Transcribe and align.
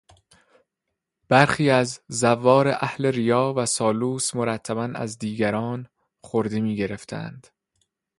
برخی 1.29 1.69
از 1.69 2.01
زوار 2.07 2.67
اهل 2.67 3.05
ریا 3.05 3.53
و 3.57 3.65
سالوس 3.65 4.35
مرتبا 4.35 4.83
از 4.83 5.17
دیگران 5.19 5.87
خرده 6.23 6.59
میگرفتند. 6.59 7.47